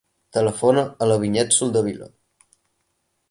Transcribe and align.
Telefona 0.37 0.85
a 1.05 1.09
la 1.11 1.17
Vinyet 1.23 1.53
Soldevila. 1.57 2.09